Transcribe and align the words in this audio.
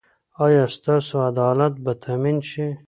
ایا 0.45 0.65
ستاسو 0.75 1.15
عدالت 1.29 1.73
به 1.83 1.91
تامین 2.03 2.37
شي؟ 2.49 2.65